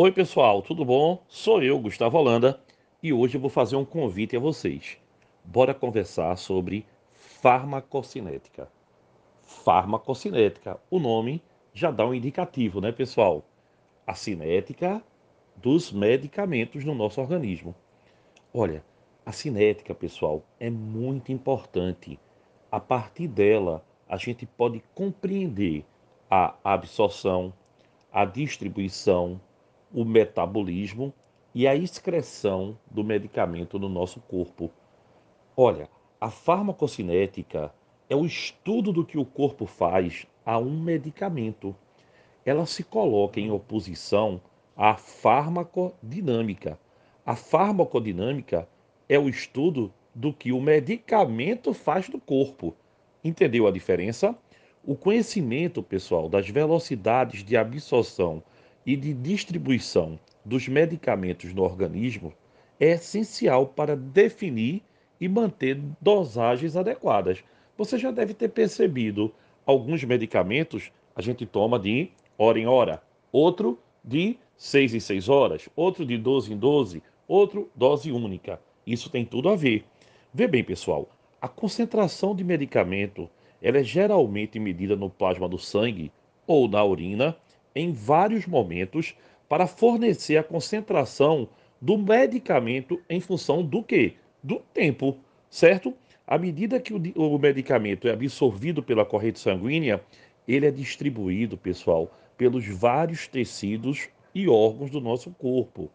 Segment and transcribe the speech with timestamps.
[0.00, 1.24] Oi, pessoal, tudo bom?
[1.26, 2.60] Sou eu, Gustavo Holanda,
[3.02, 4.96] e hoje vou fazer um convite a vocês.
[5.42, 8.70] Bora conversar sobre farmacocinética.
[9.42, 11.42] Farmacocinética, o nome
[11.74, 13.42] já dá um indicativo, né, pessoal?
[14.06, 15.02] A cinética
[15.56, 17.74] dos medicamentos no nosso organismo.
[18.54, 18.84] Olha,
[19.26, 22.20] a cinética, pessoal, é muito importante.
[22.70, 25.84] A partir dela, a gente pode compreender
[26.30, 27.52] a absorção,
[28.12, 29.40] a distribuição,
[29.92, 31.12] o metabolismo
[31.54, 34.70] e a excreção do medicamento no nosso corpo.
[35.56, 35.88] Olha,
[36.20, 37.72] a farmacocinética
[38.08, 41.74] é o estudo do que o corpo faz a um medicamento.
[42.44, 44.40] Ela se coloca em oposição
[44.76, 46.78] à farmacodinâmica.
[47.24, 48.68] A farmacodinâmica
[49.08, 52.74] é o estudo do que o medicamento faz no corpo.
[53.22, 54.36] Entendeu a diferença?
[54.84, 58.42] O conhecimento, pessoal, das velocidades de absorção
[58.88, 62.32] e de distribuição dos medicamentos no organismo
[62.80, 64.82] é essencial para definir
[65.20, 67.44] e manter dosagens adequadas.
[67.76, 69.30] Você já deve ter percebido,
[69.66, 75.68] alguns medicamentos a gente toma de hora em hora, outro de 6 em 6 horas,
[75.76, 78.58] outro de 12 em 12, outro dose única.
[78.86, 79.84] Isso tem tudo a ver.
[80.32, 81.10] Vê bem, pessoal,
[81.42, 83.28] a concentração de medicamento
[83.60, 86.10] ela é geralmente medida no plasma do sangue
[86.46, 87.36] ou na urina
[87.74, 89.14] em vários momentos
[89.48, 91.48] para fornecer a concentração
[91.80, 94.14] do medicamento em função do que?
[94.42, 95.16] Do tempo,
[95.48, 95.94] certo?
[96.26, 100.02] À medida que o, medicamento é absorvido pela corrente sanguínea,
[100.46, 105.90] ele é distribuído, pessoal, pelos vários tecidos e órgãos do nosso corpo.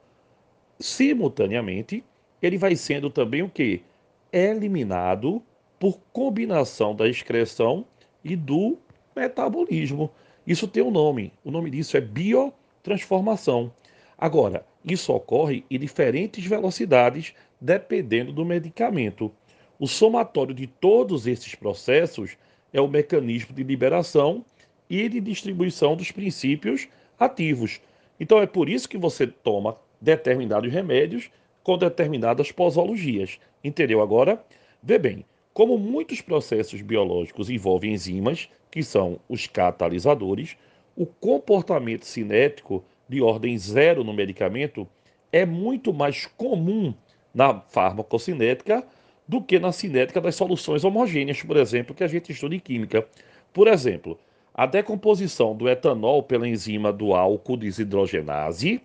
[0.79, 2.03] Simultaneamente,
[2.41, 3.83] ele vai sendo também o que?
[4.31, 5.41] Eliminado
[5.79, 7.85] por combinação da excreção
[8.23, 8.77] e do
[9.15, 10.09] metabolismo.
[10.45, 11.31] Isso tem um nome.
[11.43, 13.71] O nome disso é biotransformação.
[14.17, 19.31] Agora, isso ocorre em diferentes velocidades dependendo do medicamento.
[19.79, 22.37] O somatório de todos esses processos
[22.71, 24.45] é o mecanismo de liberação
[24.89, 26.87] e de distribuição dos princípios
[27.17, 27.79] ativos.
[28.19, 31.29] Então é por isso que você toma determinados remédios
[31.63, 33.39] com determinadas posologias.
[33.63, 34.43] Entendeu agora?
[34.81, 40.57] Vê bem, como muitos processos biológicos envolvem enzimas, que são os catalisadores,
[40.95, 44.87] o comportamento cinético de ordem zero no medicamento
[45.31, 46.93] é muito mais comum
[47.33, 48.83] na farmacocinética
[49.27, 53.07] do que na cinética das soluções homogêneas, por exemplo, que a gente estuda em química.
[53.51, 54.19] Por exemplo,
[54.53, 58.81] a decomposição do etanol pela enzima do álcool desidrogenase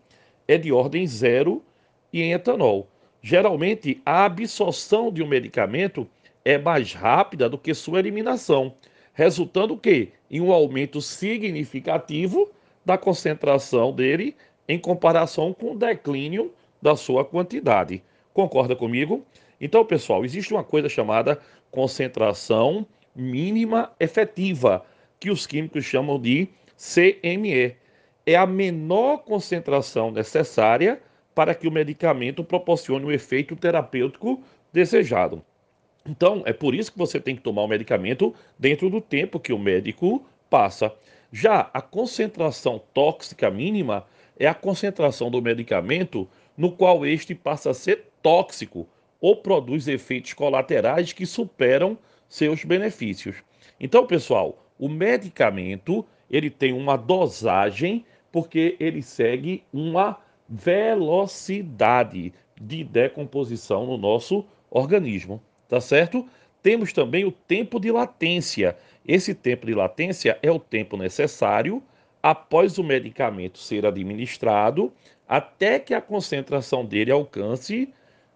[0.47, 1.63] é de ordem zero
[2.13, 2.87] e em etanol.
[3.21, 6.09] Geralmente, a absorção de um medicamento
[6.49, 8.73] é mais rápida do que sua eliminação,
[9.13, 10.13] resultando o quê?
[10.31, 12.51] Em um aumento significativo
[12.87, 14.35] da concentração dele
[14.67, 16.51] em comparação com o declínio
[16.81, 18.03] da sua quantidade.
[18.33, 19.27] Concorda comigo?
[19.61, 21.39] Então, pessoal, existe uma coisa chamada
[21.71, 24.83] concentração mínima efetiva,
[25.21, 26.49] que os químicos chamam de
[26.79, 27.77] CME.
[28.25, 30.99] É a menor concentração necessária
[31.35, 34.43] para que o medicamento proporcione o efeito terapêutico
[34.73, 35.45] desejado.
[36.09, 39.53] Então, é por isso que você tem que tomar o medicamento dentro do tempo que
[39.53, 40.91] o médico passa.
[41.31, 44.07] Já a concentração tóxica mínima
[44.39, 46.27] é a concentração do medicamento
[46.57, 48.89] no qual este passa a ser tóxico
[49.21, 53.37] ou produz efeitos colaterais que superam seus benefícios.
[53.79, 58.03] Então, pessoal, o medicamento ele tem uma dosagem
[58.33, 66.27] porque ele segue uma velocidade de decomposição no nosso organismo tá certo?
[66.63, 68.77] Temos também o tempo de latência.
[69.07, 71.83] Esse tempo de latência é o tempo necessário
[72.23, 74.93] após o medicamento ser administrado
[75.29, 77.93] até que a concentração dele alcance,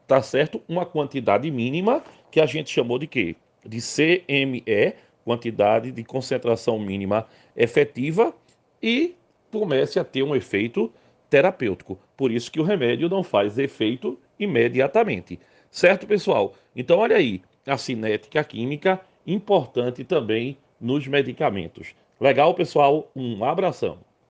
[0.07, 0.63] tá certo?
[0.69, 3.35] Uma quantidade mínima que a gente chamou de quê?
[3.65, 4.95] De CME,
[5.25, 7.27] quantidade de concentração mínima
[7.57, 8.35] efetiva
[8.83, 9.15] e
[9.51, 10.93] comece a ter um efeito
[11.31, 11.99] terapêutico.
[12.17, 15.39] Por isso que o remédio não faz efeito imediatamente.
[15.73, 16.55] Certo, pessoal?
[16.77, 21.95] Então, olha aí, a cinética química importante também nos medicamentos.
[22.21, 23.11] Legal, pessoal?
[23.17, 23.97] Um abração.